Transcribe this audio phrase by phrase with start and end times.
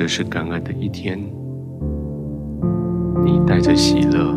[0.00, 1.18] 这是感恩的一天，
[3.22, 4.34] 你带着喜乐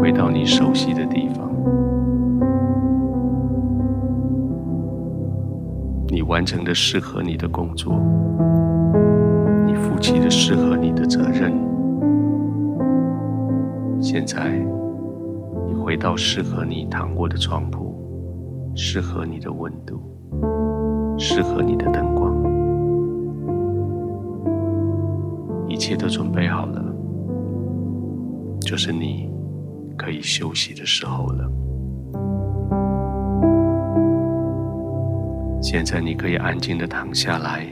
[0.00, 1.46] 回到你熟悉的地方，
[6.08, 8.00] 你完成了适合你的工作，
[9.66, 11.52] 你负起了适合你的责任。
[14.00, 14.58] 现在，
[15.66, 17.94] 你回到适合你躺卧的床铺，
[18.74, 20.00] 适合你的温度，
[21.18, 22.13] 适合你的灯
[25.74, 26.80] 一切都准备好了，
[28.60, 29.28] 就是你
[29.98, 31.50] 可以休息的时候了。
[35.60, 37.66] 现在你可以安静的躺下来，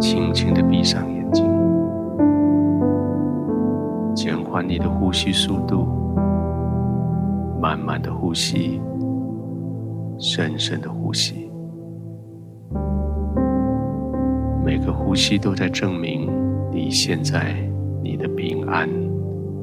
[0.00, 1.44] 轻轻的闭上眼睛，
[4.14, 5.86] 减缓你的呼吸速度，
[7.60, 8.80] 慢慢的呼吸，
[10.18, 11.50] 深深的呼吸，
[14.64, 16.23] 每个呼吸都在证明。
[16.74, 17.54] 你现在，
[18.02, 18.88] 你的平安，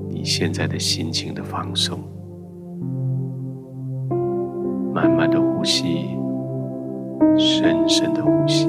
[0.09, 1.99] 你现在的心情的放松，
[4.93, 6.17] 慢慢的呼吸，
[7.37, 8.65] 深深的呼吸，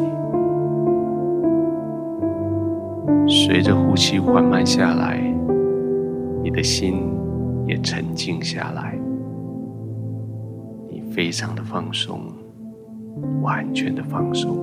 [3.28, 5.22] 随着呼吸缓慢下来，
[6.42, 7.12] 你的心
[7.64, 8.98] 也沉静下来，
[10.90, 12.20] 你非常的放松，
[13.40, 14.58] 完全的放松，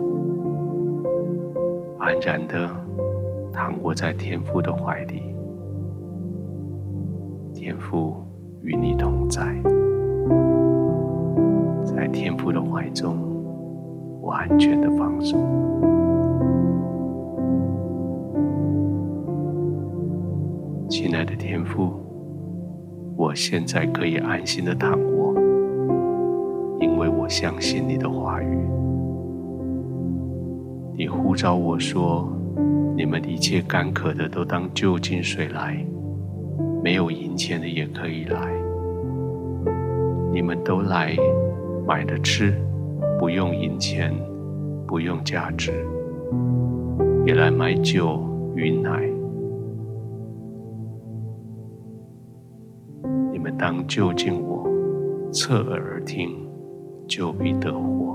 [1.97, 2.88] 安然的。
[3.51, 5.21] 躺卧在天父的怀里，
[7.53, 8.15] 天父
[8.61, 9.41] 与你同在，
[11.83, 13.17] 在天父的怀中
[14.21, 15.39] 完全的放松。
[20.87, 21.93] 亲爱的天父，
[23.15, 25.33] 我现在可以安心的躺卧，
[26.79, 28.57] 因为我相信你的话语。
[30.95, 32.38] 你呼召我说。
[32.99, 35.81] 你们一切干渴的都当就近水来，
[36.83, 38.51] 没有银钱的也可以来。
[40.33, 41.15] 你们都来
[41.87, 42.53] 买了吃，
[43.17, 44.13] 不用银钱，
[44.85, 45.71] 不用价值，
[47.25, 48.21] 也来买酒
[48.53, 48.91] 与奶。
[53.31, 54.67] 你们当就近我，
[55.31, 56.31] 侧耳而听，
[57.07, 58.08] 就必得活。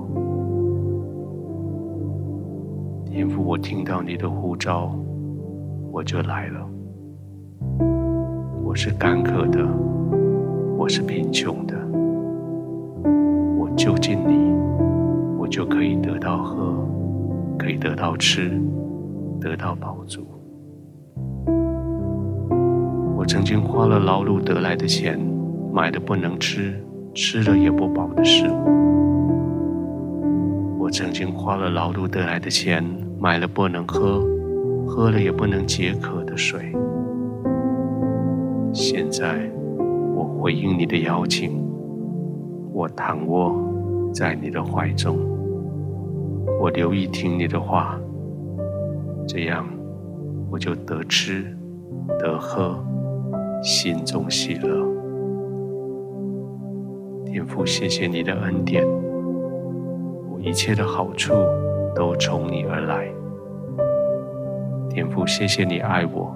[3.14, 4.92] 天父，我听到你的呼召，
[5.92, 6.68] 我就来了。
[8.64, 9.64] 我是干渴的，
[10.76, 11.76] 我是贫穷的，
[13.56, 14.52] 我就近你，
[15.38, 16.74] 我就可以得到喝，
[17.56, 18.60] 可以得到吃，
[19.40, 20.26] 得到饱足。
[23.16, 25.16] 我曾经花了劳碌得来的钱，
[25.72, 26.74] 买的不能吃，
[27.14, 29.03] 吃了也不饱的食物。
[30.94, 32.80] 曾经花了劳碌得来的钱，
[33.18, 34.22] 买了不能喝，
[34.86, 36.72] 喝了也不能解渴的水。
[38.72, 39.50] 现在，
[40.14, 41.60] 我回应你的邀请，
[42.72, 43.52] 我躺卧
[44.14, 45.18] 在你的怀中，
[46.60, 47.98] 我留意听你的话，
[49.26, 49.66] 这样
[50.48, 51.44] 我就得吃
[52.20, 52.78] 得喝，
[53.64, 54.86] 心中喜乐。
[57.26, 59.03] 天父，谢谢你的恩典。
[60.44, 61.32] 一切的好处
[61.94, 63.10] 都从你而来，
[64.90, 66.30] 天父，谢谢你爱我、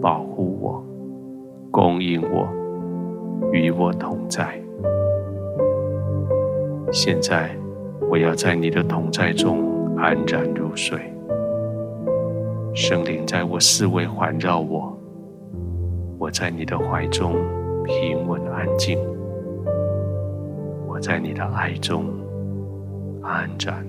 [0.00, 0.82] 保护我、
[1.70, 2.48] 供应我、
[3.52, 4.58] 与我同在。
[6.90, 7.54] 现在，
[8.08, 10.98] 我要在你的同在中安然入睡。
[12.74, 14.98] 圣灵在我四围环绕我，
[16.18, 17.34] 我在你的怀中
[17.84, 18.98] 平稳安静。
[20.88, 22.06] 我在你的爱中。
[23.26, 23.84] 安然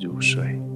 [0.00, 0.73] 入睡。